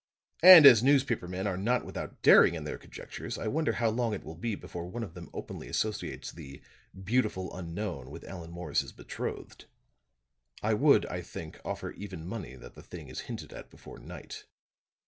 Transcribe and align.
And 0.41 0.65
as 0.65 0.81
newspaper 0.81 1.27
men 1.27 1.45
are 1.45 1.57
not 1.59 1.85
without 1.85 2.23
daring 2.23 2.55
in 2.55 2.63
their 2.63 2.79
conjectures, 2.79 3.37
I 3.37 3.47
wonder 3.47 3.73
how 3.73 3.89
long 3.91 4.15
it 4.15 4.23
will 4.23 4.33
be 4.33 4.55
before 4.55 4.87
one 4.89 5.03
of 5.03 5.13
them 5.13 5.29
openly 5.31 5.67
associates 5.67 6.31
the 6.31 6.59
'beautiful 6.91 7.55
unknown' 7.55 8.09
with 8.09 8.23
Allan 8.23 8.49
Morris' 8.49 8.91
betrothed. 8.91 9.65
I 10.63 10.73
would, 10.73 11.05
I 11.05 11.21
think, 11.21 11.61
offer 11.63 11.91
even 11.91 12.25
money 12.25 12.55
that 12.55 12.73
the 12.73 12.81
thing 12.81 13.09
is 13.09 13.19
hinted 13.29 13.53
at 13.53 13.69
before 13.69 13.99
night." 13.99 14.45